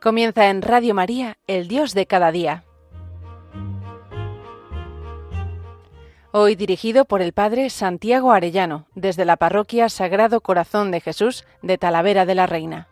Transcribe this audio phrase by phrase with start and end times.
[0.00, 2.62] Comienza en Radio María, el Dios de cada día.
[6.30, 11.78] Hoy dirigido por el Padre Santiago Arellano, desde la Parroquia Sagrado Corazón de Jesús de
[11.78, 12.86] Talavera de la Reina.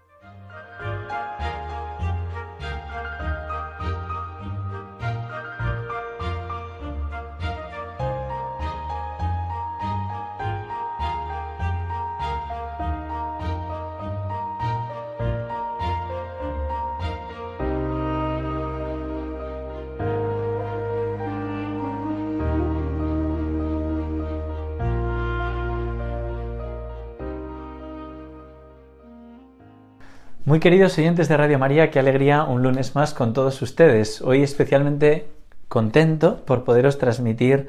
[30.46, 34.22] Muy queridos oyentes de Radio María, qué alegría un lunes más con todos ustedes.
[34.22, 35.26] Hoy especialmente
[35.66, 37.66] contento por poderos transmitir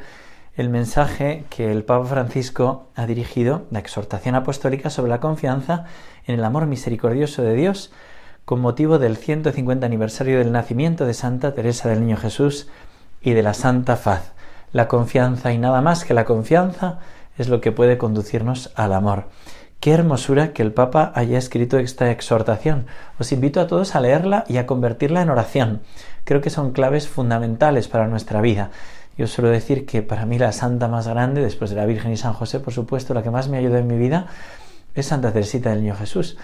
[0.55, 5.85] el mensaje que el Papa Francisco ha dirigido, la exhortación apostólica sobre la confianza
[6.27, 7.91] en el amor misericordioso de Dios,
[8.45, 12.69] con motivo del 150 aniversario del nacimiento de Santa Teresa del Niño Jesús
[13.23, 14.33] y de la Santa Faz.
[14.71, 16.99] La confianza y nada más que la confianza
[17.39, 19.23] es lo que puede conducirnos al amor.
[19.79, 22.87] Qué hermosura que el Papa haya escrito esta exhortación.
[23.19, 25.81] Os invito a todos a leerla y a convertirla en oración.
[26.23, 28.71] Creo que son claves fundamentales para nuestra vida.
[29.17, 32.17] Yo suelo decir que para mí la santa más grande, después de la Virgen y
[32.17, 34.27] San José, por supuesto, la que más me ayudó en mi vida,
[34.95, 36.37] es Santa Teresita del Niño Jesús.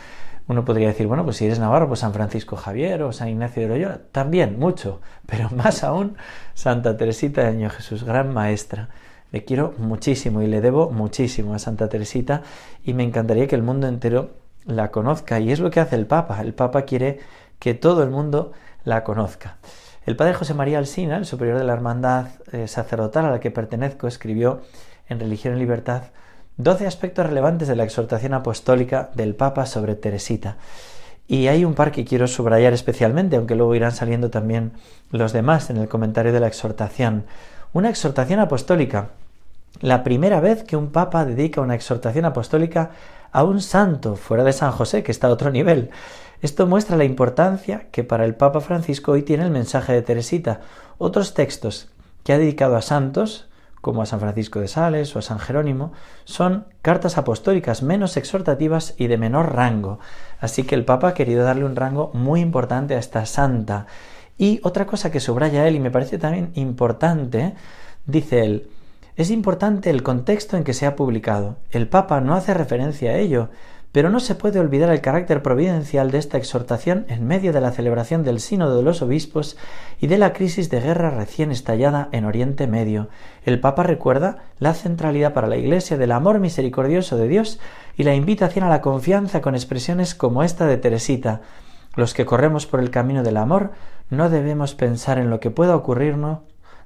[0.48, 3.64] Uno podría decir, bueno, pues si eres navarro, pues San Francisco Javier o San Ignacio
[3.64, 6.18] de Loyola, también, mucho, pero más aún
[6.54, 8.90] Santa Teresita del Niño Jesús, gran maestra.
[9.34, 12.44] Le quiero muchísimo y le debo muchísimo a Santa Teresita
[12.84, 14.30] y me encantaría que el mundo entero
[14.64, 15.40] la conozca.
[15.40, 16.40] Y es lo que hace el Papa.
[16.40, 17.20] El Papa quiere
[17.58, 18.52] que todo el mundo
[18.84, 19.58] la conozca.
[20.06, 23.50] El padre José María Alsina, el superior de la hermandad eh, sacerdotal a la que
[23.50, 24.62] pertenezco, escribió
[25.10, 26.04] en Religión y Libertad
[26.58, 30.58] doce aspectos relevantes de la exhortación apostólica del Papa sobre Teresita.
[31.28, 34.74] Y hay un par que quiero subrayar especialmente, aunque luego irán saliendo también
[35.10, 37.26] los demás en el comentario de la exhortación.
[37.72, 39.10] Una exhortación apostólica
[39.82, 42.92] la primera vez que un papa dedica una exhortación apostólica
[43.32, 45.90] a un santo, fuera de San José, que está a otro nivel.
[46.42, 50.62] Esto muestra la importancia que para el Papa Francisco hoy tiene el mensaje de Teresita.
[50.98, 51.90] Otros textos
[52.24, 53.50] que ha dedicado a santos,
[53.82, 55.94] como a San Francisco de Sales o a San Jerónimo,
[56.26, 60.00] son cartas apostólicas menos exhortativas y de menor rango.
[60.40, 63.88] Así que el Papa ha querido darle un rango muy importante a esta santa.
[64.38, 67.56] Y otra cosa que subraya él y me parece también importante,
[68.06, 68.70] dice él,
[69.16, 71.58] es importante el contexto en que se ha publicado.
[71.70, 73.50] El Papa no hace referencia a ello,
[73.92, 77.72] pero no se puede olvidar el carácter providencial de esta exhortación en medio de la
[77.72, 79.56] celebración del Sínodo de los Obispos
[80.02, 83.10] y de la crisis de guerra recién estallada en Oriente Medio.
[83.46, 87.60] El Papa recuerda la centralidad para la Iglesia del amor misericordioso de Dios
[87.96, 91.42] y la invitación a la confianza con expresiones como esta de Teresita.
[91.96, 93.74] Los que corremos por el camino del amor
[94.10, 96.40] no debemos pensar en lo que pueda ocurrirnos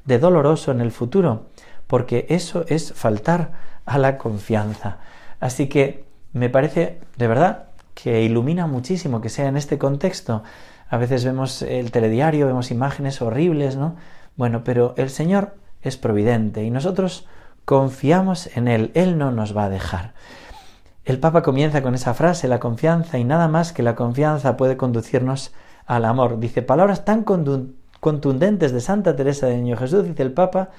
[0.04, 1.46] de doloroso en el futuro,
[1.88, 3.52] porque eso es faltar
[3.86, 4.98] a la confianza.
[5.40, 10.44] Así que me parece de verdad que ilumina muchísimo que sea en este contexto.
[10.90, 13.96] A veces vemos el telediario, vemos imágenes horribles, ¿no?
[14.36, 17.28] Bueno, pero el Señor es providente y nosotros
[17.66, 20.14] confiamos en Él, Él no nos va a dejar.
[21.06, 24.76] El Papa comienza con esa frase, la confianza, y nada más que la confianza puede
[24.76, 25.54] conducirnos
[25.86, 26.40] al amor.
[26.40, 30.70] Dice palabras tan contundentes de Santa Teresa de Niño Jesús, dice el Papa,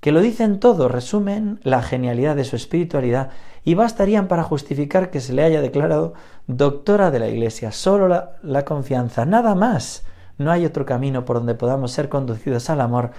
[0.00, 3.30] que lo dicen todo, resumen la genialidad de su espiritualidad
[3.64, 6.14] y bastarían para justificar que se le haya declarado
[6.46, 7.72] doctora de la Iglesia.
[7.72, 10.04] Solo la, la confianza, nada más.
[10.38, 13.10] No hay otro camino por donde podamos ser conducidos al amor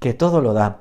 [0.00, 0.78] que todo lo da.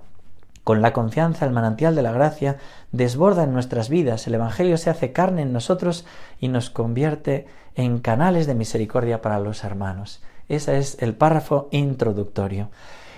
[0.63, 2.57] Con la confianza el manantial de la gracia
[2.91, 6.05] desborda en nuestras vidas, el Evangelio se hace carne en nosotros
[6.39, 10.21] y nos convierte en canales de misericordia para los hermanos.
[10.47, 12.69] Ese es el párrafo introductorio.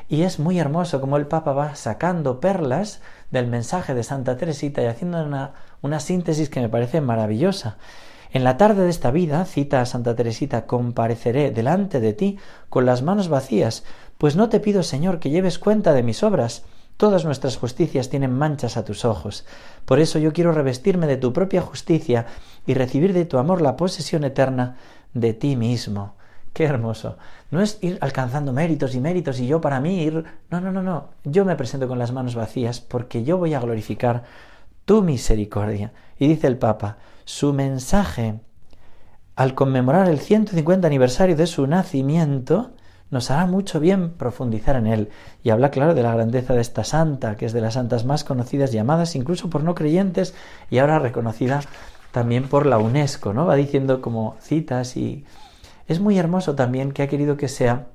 [0.08, 4.82] Y es muy hermoso como el Papa va sacando perlas del mensaje de Santa Teresita
[4.84, 7.78] y haciendo una, una síntesis que me parece maravillosa.
[8.32, 12.38] En la tarde de esta vida, cita a Santa Teresita, compareceré delante de ti
[12.70, 13.84] con las manos vacías,
[14.18, 16.64] pues no te pido, Señor, que lleves cuenta de mis obras.
[16.98, 19.46] Todas nuestras justicias tienen manchas a tus ojos.
[19.86, 22.26] Por eso yo quiero revestirme de tu propia justicia
[22.66, 24.78] y recibir de tu amor la posesión eterna
[25.14, 26.16] de ti mismo.
[26.56, 27.18] Qué hermoso.
[27.52, 30.24] No es ir alcanzando méritos y méritos y yo para mí ir...
[30.50, 31.10] No, no, no, no.
[31.26, 34.24] Yo me presento con las manos vacías porque yo voy a glorificar
[34.86, 35.92] tu misericordia.
[36.18, 38.40] Y dice el Papa, su mensaje
[39.36, 42.72] al conmemorar el 150 aniversario de su nacimiento,
[43.12, 45.10] nos hará mucho bien profundizar en él.
[45.44, 48.24] Y habla, claro, de la grandeza de esta santa, que es de las santas más
[48.24, 48.78] conocidas y
[49.18, 50.34] incluso por no creyentes
[50.70, 51.60] y ahora reconocida
[52.14, 53.46] también por la UNESCO, ¿no?
[53.46, 55.26] Va diciendo como citas y
[55.88, 57.88] Es muy hermoso también que ha querido que sea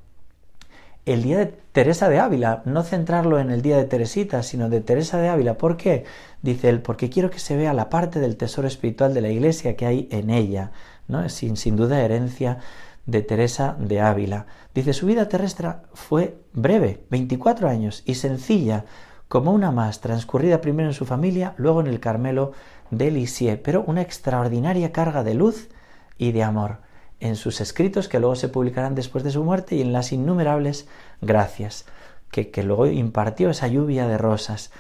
[1.07, 4.81] el día de Teresa de Ávila, no centrarlo en el día de Teresita, sino de
[4.81, 5.57] Teresa de Ávila.
[5.57, 6.05] ¿Por qué?
[6.43, 9.77] Dice él, porque quiero que se vea la parte del tesoro espiritual de la Iglesia
[9.77, 10.71] que hay en ella,
[11.09, 11.29] ¿no?
[11.29, 12.59] Sin, sin duda herencia
[13.07, 14.47] de Teresa de Ávila.
[14.73, 18.85] Dice, su vida terrestre fue breve, 24 años, y sencilla,
[19.27, 22.53] como una más, transcurrida primero en su familia, luego en el Carmelo
[22.91, 25.71] de Lisieux, pero una extraordinaria carga de luz
[26.19, 26.90] y de amor
[27.21, 30.89] en sus escritos que luego se publicarán después de su muerte y en las innumerables
[31.21, 31.85] gracias
[32.31, 34.71] que, que luego impartió esa lluvia de rosas.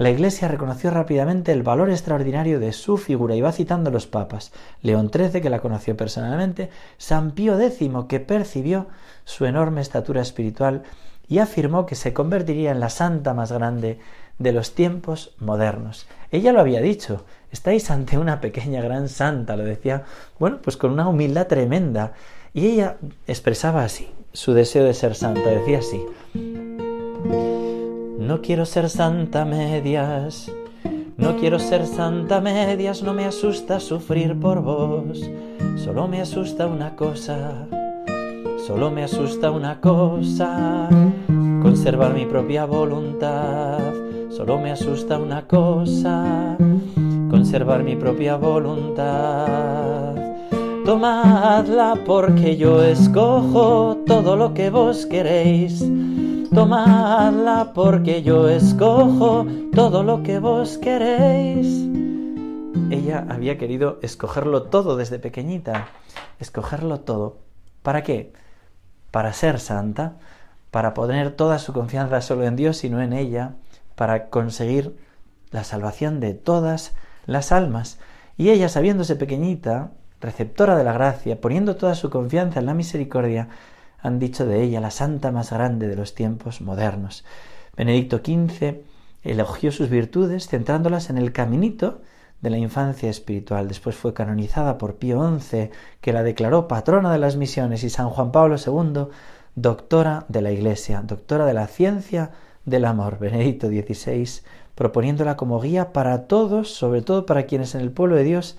[0.00, 4.50] La Iglesia reconoció rápidamente el valor extraordinario de su figura y va citando los papas.
[4.80, 8.86] León XIII, que la conoció personalmente, San Pío X, que percibió
[9.24, 10.84] su enorme estatura espiritual
[11.28, 13.98] y afirmó que se convertiría en la santa más grande
[14.38, 16.06] de los tiempos modernos.
[16.30, 20.04] Ella lo había dicho, estáis ante una pequeña gran santa, lo decía,
[20.38, 22.12] bueno, pues con una humildad tremenda.
[22.52, 26.04] Y ella expresaba así su deseo de ser santa, decía así,
[28.18, 30.50] no quiero ser santa medias,
[31.16, 35.28] no quiero ser santa medias, no me asusta sufrir por vos,
[35.76, 37.66] solo me asusta una cosa,
[38.66, 40.88] solo me asusta una cosa,
[41.62, 43.92] conservar mi propia voluntad,
[44.30, 46.56] solo me asusta una cosa,
[47.30, 50.14] conservar mi propia voluntad.
[50.84, 55.84] Tomadla porque yo escojo todo lo que vos queréis.
[56.52, 61.88] Tomadla porque yo escojo todo lo que vos queréis.
[62.90, 65.88] Ella había querido escogerlo todo desde pequeñita,
[66.40, 67.38] escogerlo todo.
[67.82, 68.32] ¿Para qué?
[69.12, 70.16] Para ser santa,
[70.72, 73.54] para poner toda su confianza solo en Dios y no en ella,
[73.94, 74.96] para conseguir
[75.52, 76.94] la salvación de todas
[77.26, 77.98] las almas.
[78.36, 83.48] Y ella, sabiéndose pequeñita, receptora de la gracia, poniendo toda su confianza en la misericordia,
[84.02, 87.24] han dicho de ella la santa más grande de los tiempos modernos.
[87.76, 88.82] Benedicto XV
[89.22, 92.00] elogió sus virtudes centrándolas en el caminito
[92.40, 93.68] de la infancia espiritual.
[93.68, 95.70] Después fue canonizada por Pío XI,
[96.00, 99.08] que la declaró patrona de las misiones, y San Juan Pablo II,
[99.54, 102.30] doctora de la Iglesia, doctora de la ciencia
[102.64, 103.18] del amor.
[103.18, 104.42] Benedicto XVI
[104.80, 108.56] proponiéndola como guía para todos, sobre todo para quienes en el pueblo de Dios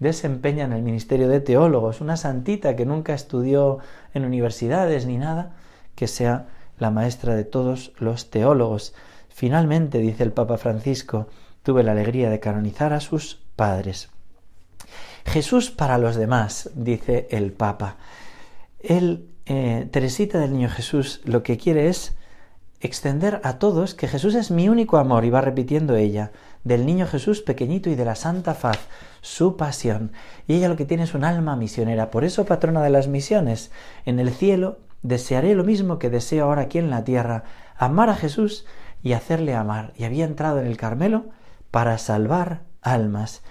[0.00, 3.78] desempeñan el ministerio de teólogos, una santita que nunca estudió
[4.12, 5.54] en universidades ni nada,
[5.94, 6.44] que sea
[6.78, 8.92] la maestra de todos los teólogos.
[9.30, 11.28] Finalmente, dice el Papa Francisco,
[11.62, 14.10] tuve la alegría de canonizar a sus padres.
[15.24, 17.96] Jesús para los demás, dice el Papa.
[18.78, 22.14] El eh, Teresita del Niño Jesús lo que quiere es
[22.82, 26.32] extender a todos que Jesús es mi único amor, y va repitiendo ella,
[26.64, 28.78] del niño Jesús pequeñito y de la santa faz,
[29.20, 30.12] su pasión.
[30.48, 33.70] Y ella lo que tiene es un alma misionera, por eso patrona de las misiones.
[34.04, 37.44] En el cielo desearé lo mismo que deseo ahora aquí en la tierra,
[37.76, 38.66] amar a Jesús
[39.02, 39.92] y hacerle amar.
[39.96, 41.26] Y había entrado en el Carmelo
[41.70, 43.42] para salvar almas.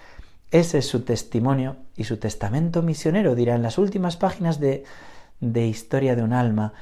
[0.51, 4.83] Ese es su testimonio y su testamento misionero, dirá en las últimas páginas de,
[5.39, 6.73] de Historia de un alma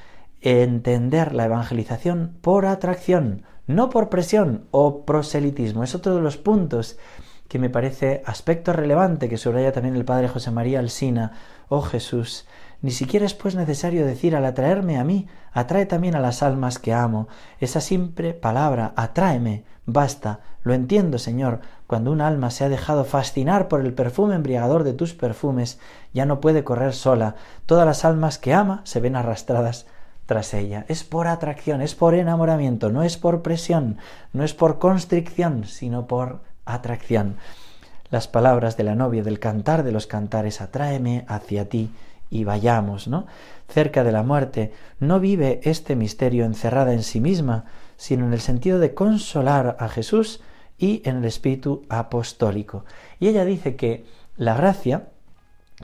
[0.41, 5.83] entender la evangelización por atracción, no por presión o proselitismo.
[5.83, 6.97] Es otro de los puntos
[7.47, 11.33] que me parece aspecto relevante que subraya también el padre José María Alsina.
[11.67, 12.45] Oh Jesús,
[12.81, 16.79] ni siquiera es pues necesario decir al atraerme a mí, atrae también a las almas
[16.79, 17.27] que amo.
[17.59, 20.39] Esa simple palabra, atráeme, basta.
[20.63, 24.93] Lo entiendo, Señor, cuando un alma se ha dejado fascinar por el perfume embriagador de
[24.93, 25.79] tus perfumes,
[26.13, 27.35] ya no puede correr sola.
[27.65, 29.87] Todas las almas que ama se ven arrastradas
[30.29, 30.85] tras ella.
[30.87, 33.97] Es por atracción, es por enamoramiento, no es por presión,
[34.31, 37.37] no es por constricción, sino por atracción.
[38.11, 41.89] Las palabras de la novia del cantar de los cantares, atráeme hacia ti
[42.29, 43.25] y vayamos, ¿no?
[43.69, 47.65] Cerca de la muerte, no vive este misterio encerrada en sí misma,
[47.97, 50.41] sino en el sentido de consolar a Jesús
[50.77, 52.85] y en el espíritu apostólico.
[53.19, 54.05] Y ella dice que
[54.37, 55.07] la gracia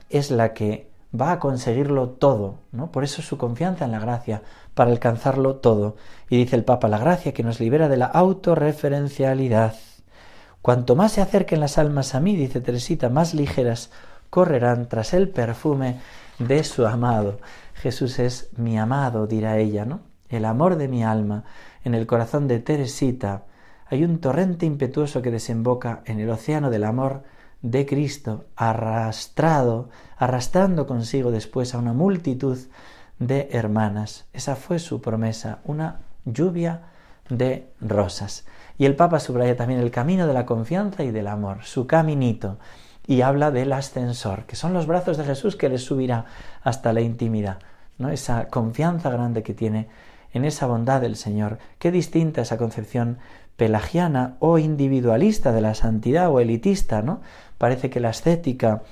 [0.08, 0.88] es la que
[1.20, 2.90] va a conseguirlo todo, ¿no?
[2.92, 4.42] Por eso su confianza en la gracia,
[4.74, 5.96] para alcanzarlo todo.
[6.28, 9.74] Y dice el Papa, la gracia que nos libera de la autorreferencialidad.
[10.62, 13.90] Cuanto más se acerquen las almas a mí, dice Teresita, más ligeras
[14.30, 16.00] correrán tras el perfume
[16.38, 17.38] de su amado.
[17.74, 20.00] Jesús es mi amado, dirá ella, ¿no?
[20.28, 21.44] El amor de mi alma.
[21.84, 23.44] En el corazón de Teresita
[23.88, 27.22] hay un torrente impetuoso que desemboca en el océano del amor
[27.70, 32.58] de Cristo, arrastrado, arrastrando consigo después a una multitud
[33.18, 34.26] de hermanas.
[34.32, 36.82] Esa fue su promesa, una lluvia
[37.28, 38.46] de rosas.
[38.78, 42.58] Y el Papa subraya también el camino de la confianza y del amor, su caminito.
[43.08, 46.24] y habla del ascensor, que son los brazos de Jesús que les subirá
[46.64, 47.60] hasta la intimidad,
[47.98, 48.08] ¿no?
[48.08, 49.86] Esa confianza grande que tiene
[50.32, 51.58] en esa bondad del Señor.
[51.78, 53.18] Qué distinta esa concepción
[53.56, 57.20] pelagiana o individualista de la santidad o elitista, ¿no?
[57.58, 58.82] Parece que la ascética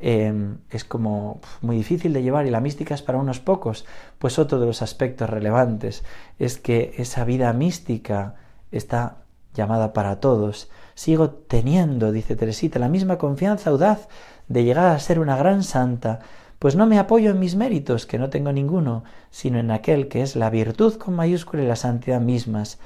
[0.00, 3.84] em, es como muy difícil de llevar y la mística es para unos pocos.
[4.18, 6.04] Pues otro de los aspectos relevantes
[6.38, 8.34] es que esa vida mística
[8.72, 9.18] está
[9.54, 10.70] llamada para todos.
[10.94, 14.08] Sigo teniendo, dice Teresita, la misma confianza audaz
[14.48, 16.20] de llegar a ser una gran santa,
[16.58, 20.22] pues no me apoyo en mis méritos, que no tengo ninguno, sino en aquel que
[20.22, 22.78] es la virtud con mayúscula y la santidad mismas.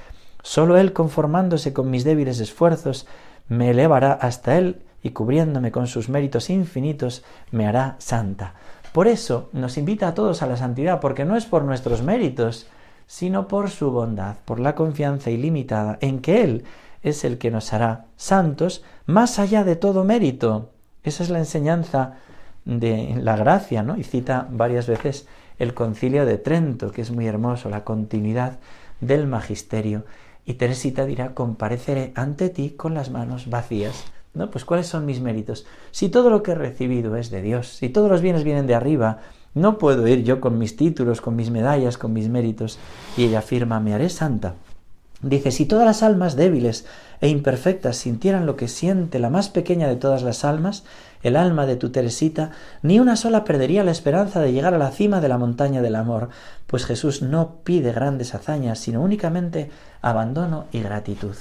[0.43, 3.07] Sólo Él, conformándose con mis débiles esfuerzos,
[3.49, 8.55] me elevará hasta Él y cubriéndome con sus méritos infinitos, me hará santa.
[8.93, 12.67] Por eso nos invita a todos a la santidad, porque no es por nuestros méritos,
[13.07, 16.65] sino por su bondad, por la confianza ilimitada en que Él
[17.03, 20.71] es el que nos hará santos más allá de todo mérito.
[21.05, 22.17] Esa es la enseñanza
[22.65, 23.97] de la gracia, ¿no?
[23.97, 25.27] Y cita varias veces
[25.59, 28.59] el concilio de Trento, que es muy hermoso, la continuidad
[29.01, 30.05] del magisterio.
[30.45, 34.05] Y Teresita dirá, compareceré ante ti con las manos vacías.
[34.35, 34.51] ¿No?
[34.51, 35.67] Pues ¿cuáles son mis méritos?
[35.91, 38.75] Si todo lo que he recibido es de Dios, si todos los bienes vienen de
[38.75, 39.19] arriba,
[39.55, 42.79] no puedo ir yo con mis títulos, con mis medallas, con mis méritos.
[43.17, 44.55] Y ella afirma, me haré santa.
[45.21, 46.87] Dice, si todas las almas débiles
[47.21, 50.85] e imperfectas sintieran lo que siente la más pequeña de todas las almas,
[51.25, 54.93] el alma de tu Teresita, ni una sola perdería la esperanza de llegar a la
[54.93, 56.29] cima de la montaña del amor,
[56.69, 59.71] pues Jesús no pide grandes hazañas, sino únicamente
[60.03, 61.35] abandono y gratitud.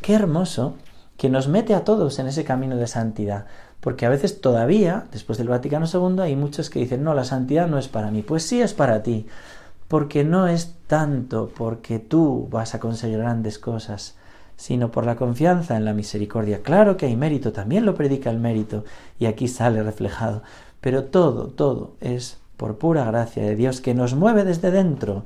[0.00, 0.76] Qué hermoso
[1.24, 3.46] que nos mete a todos en ese camino de santidad,
[3.80, 7.66] porque a veces todavía, después del Vaticano II, hay muchos que dicen, no, la santidad
[7.66, 8.20] no es para mí.
[8.20, 9.26] Pues sí es para ti,
[9.88, 14.16] porque no es tanto porque tú vas a conseguir grandes cosas,
[14.58, 16.60] sino por la confianza en la misericordia.
[16.60, 18.84] Claro que hay mérito, también lo predica el mérito,
[19.18, 20.42] y aquí sale reflejado,
[20.82, 25.24] pero todo, todo es por pura gracia de Dios que nos mueve desde dentro.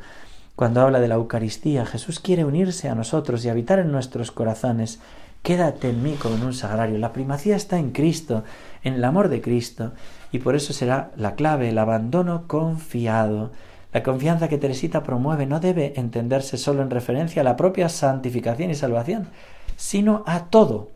[0.55, 5.01] Cuando habla de la Eucaristía, Jesús quiere unirse a nosotros y habitar en nuestros corazones.
[5.49, 6.99] Quédate en mí como en un sagrario.
[6.99, 8.45] La primacía está en Cristo,
[8.85, 9.93] en el amor de Cristo,
[10.31, 13.51] y por eso será la clave, el abandono confiado.
[13.95, 18.71] La confianza que Teresita promueve no debe entenderse solo en referencia a la propia santificación
[18.71, 19.29] y salvación,
[19.77, 20.91] sino a todo.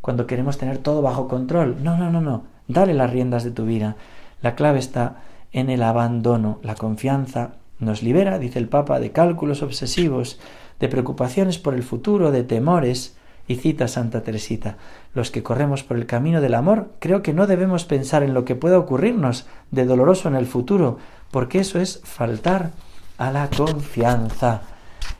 [0.00, 3.66] Cuando queremos tener todo bajo control, no, no, no, no, dale las riendas de tu
[3.66, 3.96] vida.
[4.40, 5.16] La clave está
[5.52, 6.58] en el abandono.
[6.62, 10.40] La confianza nos libera, dice el Papa, de cálculos obsesivos,
[10.80, 13.18] de preocupaciones por el futuro, de temores.
[13.46, 14.76] Y cita Santa Teresita,
[15.14, 18.44] los que corremos por el camino del amor, creo que no debemos pensar en lo
[18.44, 20.98] que pueda ocurrirnos de doloroso en el futuro,
[21.30, 22.70] porque eso es faltar
[23.18, 24.62] a la confianza.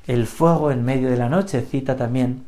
[0.07, 2.45] El fuego en medio de la noche cita también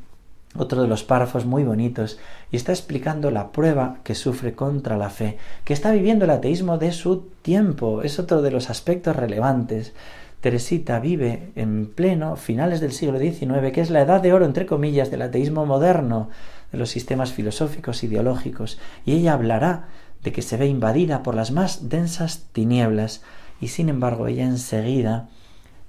[0.58, 2.18] otro de los párrafos muy bonitos
[2.50, 6.78] y está explicando la prueba que sufre contra la fe, que está viviendo el ateísmo
[6.78, 8.02] de su tiempo.
[8.02, 9.92] Es otro de los aspectos relevantes.
[10.46, 14.64] Teresita vive en pleno finales del siglo XIX, que es la edad de oro, entre
[14.64, 16.30] comillas, del ateísmo moderno,
[16.70, 19.88] de los sistemas filosóficos ideológicos, y ella hablará
[20.22, 23.24] de que se ve invadida por las más densas tinieblas,
[23.60, 25.30] y sin embargo ella enseguida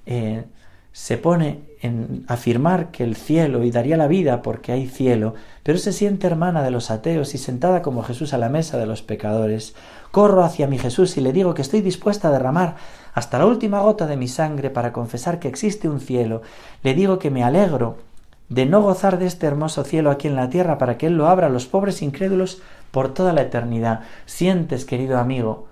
[0.07, 0.45] eh,
[0.91, 5.77] se pone en afirmar que el cielo y daría la vida porque hay cielo, pero
[5.77, 9.03] se siente hermana de los ateos y sentada como Jesús a la mesa de los
[9.03, 9.75] pecadores.
[10.09, 12.77] Corro hacia mi Jesús y le digo que estoy dispuesta a derramar
[13.17, 16.43] hasta la última gota de mi sangre para confesar que existe un cielo.
[16.83, 17.97] Le digo que me alegro
[18.47, 21.27] de no gozar de este hermoso cielo aquí en la tierra para que Él lo
[21.27, 24.01] abra a los pobres incrédulos por toda la eternidad.
[24.27, 25.65] Sientes, querido amigo,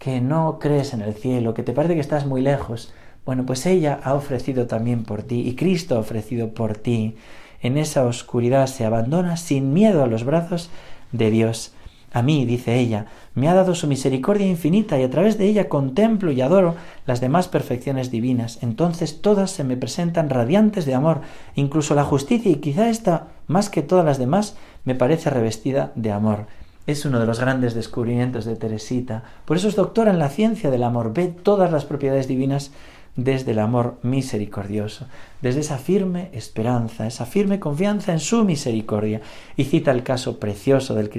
[0.00, 2.92] que no crees en el cielo, que te parece que estás muy lejos.
[3.24, 7.16] Bueno, pues ella ha ofrecido también por ti y Cristo ha ofrecido por ti.
[7.62, 10.68] En esa oscuridad se abandona sin miedo a los brazos
[11.12, 11.72] de Dios.
[12.10, 15.68] A mí, dice ella, me ha dado su misericordia infinita y a través de ella
[15.68, 16.74] contemplo y adoro
[17.06, 18.58] las demás perfecciones divinas.
[18.62, 21.20] Entonces todas se me presentan radiantes de amor,
[21.54, 26.12] incluso la justicia y quizá esta, más que todas las demás, me parece revestida de
[26.12, 26.46] amor
[26.88, 29.22] es uno de los grandes descubrimientos de Teresita.
[29.44, 31.12] Por eso es doctora en la ciencia del amor.
[31.12, 32.72] Ve todas las propiedades divinas
[33.18, 35.08] desde el amor misericordioso,
[35.42, 39.20] desde esa firme esperanza, esa firme confianza en su misericordia.
[39.56, 41.10] Y cita el caso precioso del,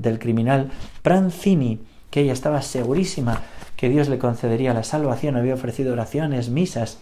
[0.00, 0.70] del criminal
[1.02, 3.42] Pranzini, que ella estaba segurísima
[3.76, 6.98] que Dios le concedería la salvación, había ofrecido oraciones, misas,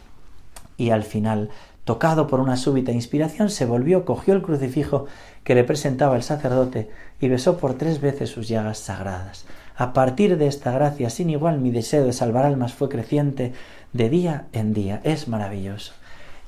[0.78, 1.50] y al final
[1.88, 5.06] Tocado por una súbita inspiración, se volvió, cogió el crucifijo
[5.42, 9.46] que le presentaba el sacerdote y besó por tres veces sus llagas sagradas.
[9.80, 13.52] A partir de esta gracia sin igual mi deseo de salvar almas fue creciente
[13.92, 15.00] de día en día.
[15.04, 15.92] Es maravilloso.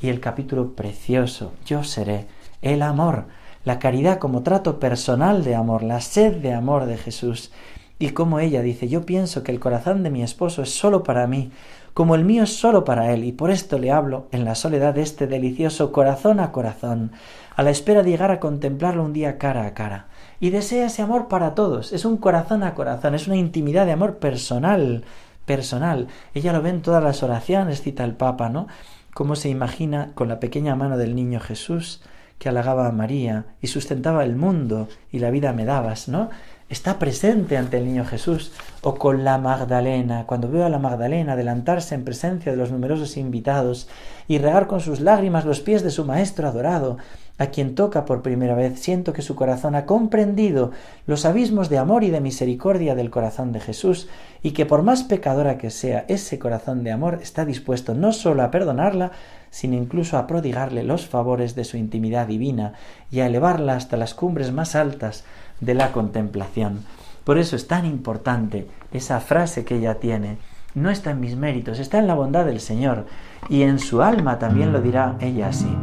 [0.03, 2.27] Y el capítulo precioso, yo seré
[2.61, 3.27] el amor.
[3.63, 7.53] la caridad como trato personal de amor, la sed de amor de Jesús.
[8.01, 11.27] Y como ella dice, yo pienso que el corazón de mi esposo es solo para
[11.27, 11.53] mí,
[11.95, 14.95] como el mío es solo para él, y por esto le hablo en la soledad
[14.95, 17.13] de este delicioso corazón a corazón,
[17.55, 20.09] a la espera de llegar a contemplarlo un día cara a cara.
[20.41, 23.93] Y desea ese amor para todos, es un corazón a corazón, es una intimidad de
[23.93, 25.05] amor personal,
[25.45, 26.09] personal.
[26.35, 28.67] Ella lo ve en todas las oraciones, cita el Papa, ¿no?
[29.13, 32.01] Cómo se imagina con la pequeña mano del niño Jesús
[32.39, 36.31] que halagaba a María y sustentaba el mundo y la vida me dabas, ¿no?
[36.71, 41.33] está presente ante el niño Jesús, o con la Magdalena, cuando veo a la Magdalena
[41.33, 43.89] adelantarse en presencia de los numerosos invitados
[44.29, 46.97] y regar con sus lágrimas los pies de su Maestro adorado,
[47.41, 50.73] a quien toca por primera vez, siento que su corazón ha comprendido
[51.07, 54.09] los abismos de amor y de misericordia del corazón de Jesús,
[54.43, 58.43] y que por más pecadora que sea, ese corazón de amor está dispuesto no sólo
[58.43, 59.13] a perdonarla,
[59.49, 62.75] sino incluso a prodigarle los favores de su intimidad divina
[63.11, 65.25] y a elevarla hasta las cumbres más altas
[65.63, 66.85] de la contemplación.
[67.25, 70.37] Por eso es tan importante esa frase que ella tiene.
[70.75, 73.07] No está en mis méritos, está en la bondad del Señor.
[73.49, 75.75] Y en su alma también lo dirá ella así.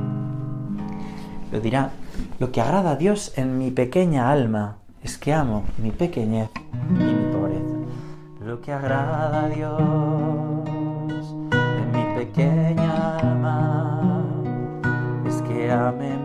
[1.61, 1.91] Dirá,
[2.39, 6.49] lo que agrada a Dios en mi pequeña alma es que amo mi pequeñez
[6.89, 7.75] y mi pobreza.
[8.45, 9.75] Lo que agrada a Dios
[11.51, 14.23] en mi pequeña alma
[15.25, 16.16] es que ame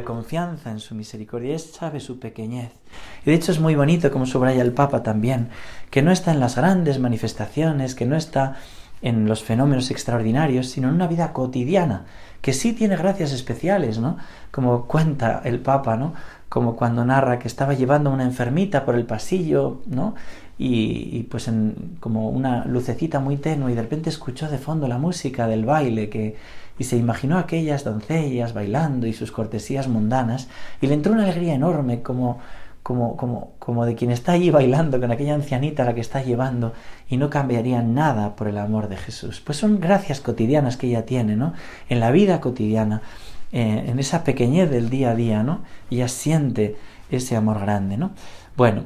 [0.00, 2.72] mi confianza en su misericordia, es, sabe su pequeñez.
[3.24, 5.48] Y de hecho es muy bonito, como subraya el Papa también,
[5.90, 8.56] que no está en las grandes manifestaciones, que no está
[9.02, 12.04] en los fenómenos extraordinarios, sino en una vida cotidiana,
[12.40, 14.16] que sí tiene gracias especiales, ¿no?
[14.50, 16.14] Como cuenta el Papa, ¿no?
[16.48, 20.14] Como cuando narra que estaba llevando a una enfermita por el pasillo, ¿no?
[20.58, 24.98] Y, pues en, como una lucecita muy tenue y de repente escuchó de fondo la
[24.98, 26.36] música del baile que
[26.78, 30.48] y se imaginó aquellas doncellas bailando y sus cortesías mundanas,
[30.80, 32.38] y le entró una alegría enorme como,
[32.82, 36.22] como, como, como de quien está allí bailando con aquella ancianita a la que está
[36.22, 36.72] llevando,
[37.08, 39.40] y no cambiaría nada por el amor de Jesús.
[39.40, 41.52] Pues son gracias cotidianas que ella tiene, ¿no?
[41.88, 43.02] En la vida cotidiana,
[43.52, 45.60] eh, en esa pequeñez del día a día, ¿no?
[45.90, 46.76] Ella siente
[47.10, 48.12] ese amor grande, ¿no?
[48.56, 48.82] Bueno,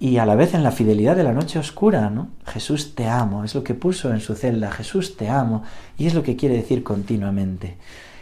[0.00, 2.28] y a la vez en la fidelidad de la noche oscura, ¿no?
[2.46, 5.64] Jesús te amo, es lo que puso en su celda, Jesús te amo,
[5.96, 7.76] y es lo que quiere decir continuamente.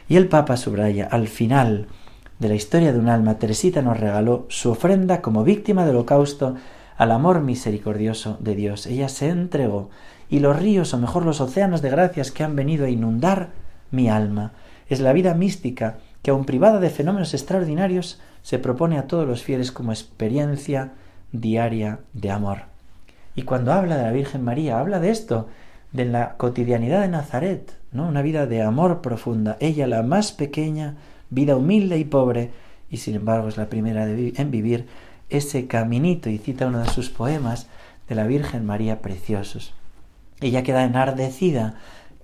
[0.09, 1.87] Y el Papa subraya, al final
[2.39, 6.55] de la historia de un alma, Teresita nos regaló su ofrenda como víctima del holocausto
[6.97, 8.87] al amor misericordioso de Dios.
[8.87, 9.91] Ella se entregó,
[10.31, 13.51] y los ríos, o mejor los océanos de gracias que han venido a inundar
[13.91, 14.53] mi alma,
[14.89, 19.43] es la vida mística que, aun privada de fenómenos extraordinarios, se propone a todos los
[19.43, 20.93] fieles como experiencia,
[21.40, 22.62] diaria de amor.
[23.35, 25.49] Y cuando habla de la Virgen María, habla de esto,
[25.92, 28.09] de la cotidianidad de Nazaret, ¿no?
[28.09, 29.57] Una vida de amor profunda.
[29.61, 30.96] Ella, la más pequeña,
[31.31, 32.51] vida humilde y pobre,
[32.90, 34.87] y sin embargo es la primera en vivir
[35.29, 37.68] ese caminito, y cita uno de sus poemas
[38.09, 39.75] de la Virgen María preciosos.
[40.40, 41.75] Ella queda enardecida,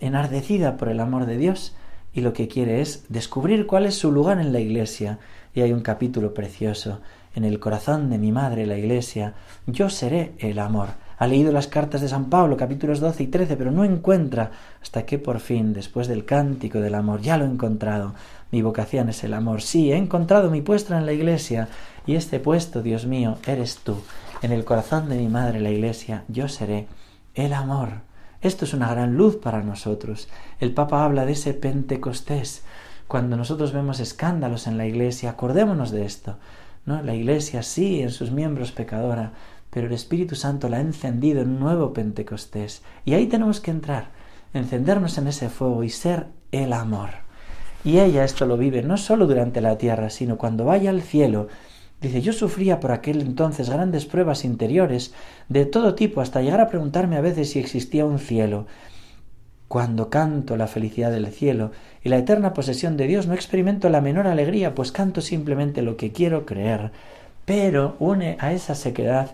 [0.00, 1.74] enardecida por el amor de Dios,
[2.12, 5.18] y lo que quiere es descubrir cuál es su lugar en la Iglesia.
[5.54, 7.00] Y hay un capítulo precioso
[7.34, 9.34] en el corazón de mi madre, la Iglesia,
[9.66, 10.90] yo seré el amor.
[11.18, 14.50] Ha leído las cartas de San Pablo, capítulos 12 y 13, pero no encuentra
[14.82, 18.14] hasta que por fin, después del cántico del amor, ya lo he encontrado.
[18.50, 19.62] Mi vocación es el amor.
[19.62, 21.68] Sí, he encontrado mi puesto en la Iglesia,
[22.06, 23.96] y este puesto, Dios mío, eres tú.
[24.42, 26.88] En el corazón de mi madre, la Iglesia, yo seré
[27.34, 27.90] el amor.
[28.40, 30.28] Esto es una gran luz para nosotros.
[30.58, 32.64] El Papa habla de ese Pentecostés.
[33.06, 36.38] Cuando nosotros vemos escándalos en la Iglesia, acordémonos de esto.
[36.84, 39.32] La Iglesia sí en sus miembros pecadora,
[39.70, 42.82] pero el Espíritu Santo la ha encendido en un nuevo Pentecostés.
[43.04, 44.10] Y ahí tenemos que entrar,
[44.52, 47.10] encendernos en ese fuego y ser el amor.
[47.84, 51.48] Y ella esto lo vive no solo durante la tierra, sino cuando vaya al cielo.
[52.00, 55.14] Dice, yo sufría por aquel entonces grandes pruebas interiores
[55.48, 58.66] de todo tipo, hasta llegar a preguntarme a veces si existía un cielo.
[59.72, 61.70] Cuando canto la felicidad del cielo
[62.04, 65.96] y la eterna posesión de Dios no experimento la menor alegría, pues canto simplemente lo
[65.96, 66.90] que quiero creer,
[67.46, 69.30] pero une a esa sequedad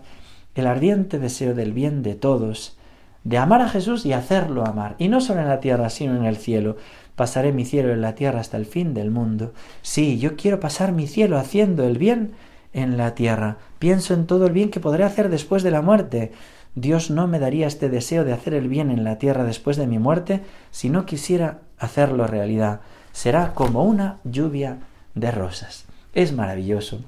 [0.55, 2.77] el ardiente deseo del bien de todos,
[3.25, 6.23] de amar a Jesús y hacerlo amar, y no solo en la tierra, sino en
[6.23, 6.77] el cielo,
[7.17, 9.51] pasaré mi cielo en la tierra hasta el fin del mundo.
[9.81, 12.31] Sí, yo quiero pasar mi cielo haciendo el bien
[12.71, 13.57] en la tierra.
[13.77, 16.31] Pienso en todo el bien que podré hacer después de la muerte.
[16.75, 19.87] Dios no me daría este deseo de hacer el bien en la tierra después de
[19.87, 22.81] mi muerte si no quisiera hacerlo realidad.
[23.11, 24.77] Será como una lluvia
[25.15, 25.85] de rosas.
[26.13, 27.01] Es maravilloso.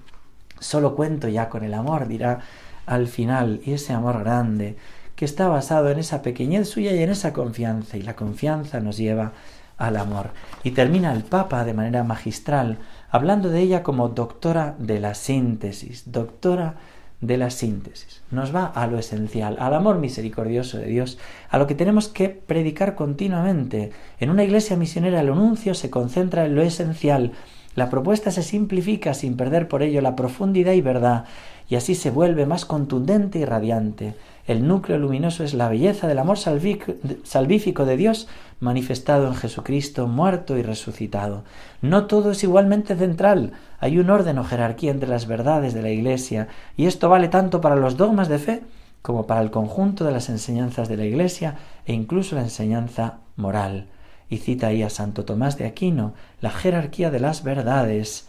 [0.60, 2.40] Solo cuento ya con el amor, dirá
[2.86, 4.78] al final, y ese amor grande,
[5.16, 8.98] que está basado en esa pequeñez suya y en esa confianza, y la confianza nos
[8.98, 9.34] lleva
[9.78, 10.32] al amor.
[10.64, 12.78] Y termina el Papa de manera magistral,
[13.10, 16.76] hablando de ella como doctora de la síntesis, doctora
[17.22, 18.24] de la síntesis.
[18.32, 22.30] Nos va a lo esencial, al amor misericordioso de Dios, a lo que tenemos que
[22.30, 23.92] predicar continuamente.
[24.20, 27.34] En una iglesia misionera el anuncio se concentra en lo esencial,
[27.76, 31.26] la propuesta se simplifica sin perder por ello la profundidad y verdad,
[31.70, 34.16] y así se vuelve más contundente y radiante.
[34.48, 38.28] El núcleo luminoso es la belleza del amor salvífico de Dios
[38.60, 41.44] manifestado en Jesucristo, muerto y resucitado.
[41.82, 45.90] No todo es igualmente central, hay un orden o jerarquía entre las verdades de la
[45.90, 48.64] Iglesia, y esto vale tanto para los dogmas de fe
[49.02, 53.88] como para el conjunto de las enseñanzas de la Iglesia e incluso la enseñanza moral.
[54.30, 58.28] Y cita ahí a Santo Tomás de Aquino, la jerarquía de las verdades,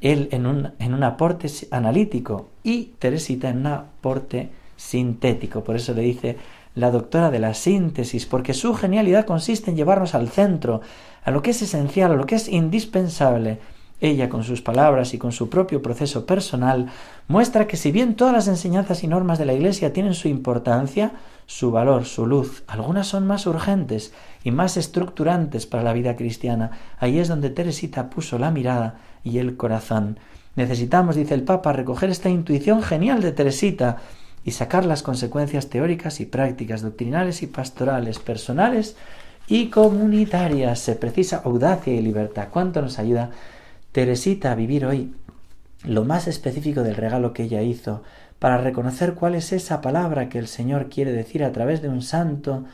[0.00, 4.50] él en un, en un aporte analítico y Teresita en un aporte
[4.84, 5.64] sintético.
[5.64, 6.36] Por eso le dice
[6.74, 10.80] la doctora de la síntesis, porque su genialidad consiste en llevarnos al centro,
[11.24, 13.60] a lo que es esencial, a lo que es indispensable,
[14.00, 16.90] ella, con sus palabras y con su propio proceso personal,
[17.28, 21.12] muestra que si bien todas las enseñanzas y normas de la Iglesia tienen su importancia,
[21.46, 26.72] su valor, su luz, algunas son más urgentes y más estructurantes para la vida cristiana,
[26.98, 30.18] ahí es donde Teresita puso la mirada y el corazón.
[30.56, 33.98] Necesitamos, dice el Papa, recoger esta intuición genial de Teresita
[34.44, 38.96] y sacar las consecuencias teóricas y prácticas, doctrinales y pastorales, personales
[39.48, 40.78] y comunitarias.
[40.78, 42.48] Se precisa audacia y libertad.
[42.50, 43.30] ¿Cuánto nos ayuda
[43.92, 45.14] Teresita a vivir hoy
[45.84, 48.02] lo más específico del regalo que ella hizo,
[48.38, 52.02] para reconocer cuál es esa palabra que el Señor quiere decir a través de un
[52.02, 52.64] santo,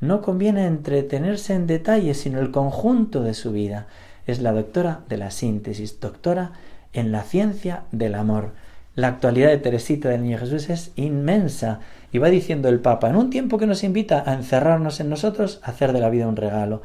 [0.00, 3.86] no conviene entretenerse en detalles, sino el conjunto de su vida.
[4.26, 6.52] Es la doctora de la síntesis, doctora
[6.92, 8.52] en la ciencia del amor.
[8.96, 11.78] La actualidad de Teresita del Niño Jesús es inmensa
[12.10, 15.60] y va diciendo el Papa, en un tiempo que nos invita a encerrarnos en nosotros,
[15.62, 16.82] a hacer de la vida un regalo.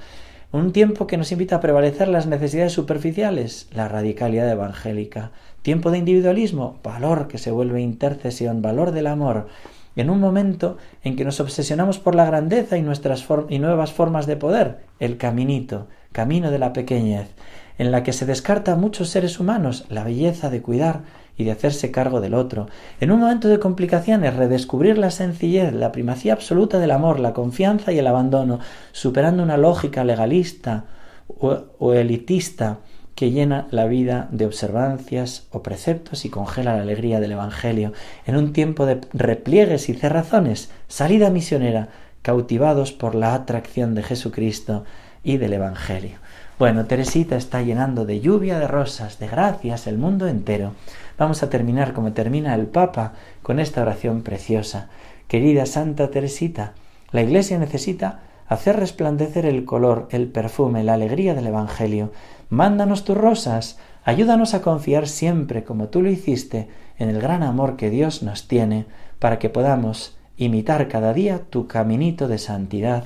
[0.51, 5.31] Un tiempo que nos invita a prevalecer las necesidades superficiales, la radicalidad evangélica.
[5.63, 9.47] Tiempo de individualismo, valor que se vuelve intercesión, valor del amor.
[9.95, 14.27] En un momento en que nos obsesionamos por la grandeza y, nuestras y nuevas formas
[14.27, 17.29] de poder, el caminito, camino de la pequeñez,
[17.77, 21.03] en la que se descarta a muchos seres humanos la belleza de cuidar
[21.37, 22.67] y de hacerse cargo del otro.
[22.99, 27.91] En un momento de complicaciones, redescubrir la sencillez, la primacía absoluta del amor, la confianza
[27.91, 28.59] y el abandono,
[28.91, 30.85] superando una lógica legalista
[31.27, 32.79] o, elitista
[33.15, 37.93] que llena la vida de observancias o preceptos y congela la alegría del Evangelio.
[38.25, 41.89] En un tiempo de repliegues y cerrazones, salida misionera,
[42.21, 44.83] cautivados por la atracción de Jesucristo
[45.23, 46.17] y del Evangelio.
[46.57, 50.71] Bueno, Teresita está llenando de lluvia de rosas, de gracias, el mundo entero.
[51.17, 53.11] Vamos a terminar como termina el Papa
[53.43, 54.87] con esta oración preciosa.
[55.27, 56.71] Querida Santa Teresita,
[57.11, 62.13] la Iglesia necesita hacer resplandecer el color, el perfume, la alegría del Evangelio.
[62.49, 67.75] Mándanos tus rosas, ayúdanos a confiar siempre, como tú lo hiciste, en el gran amor
[67.75, 68.85] que Dios nos tiene,
[69.19, 73.03] para que podamos imitar cada día tu caminito de santidad.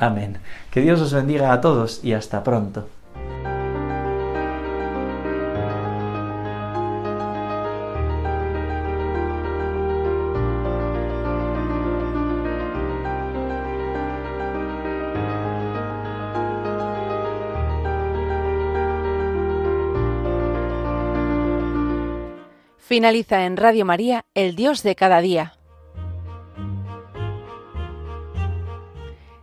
[0.00, 0.38] Amén.
[0.72, 2.88] Que Dios os bendiga a todos y hasta pronto.
[22.78, 25.59] Finaliza en Radio María, El Dios de cada día.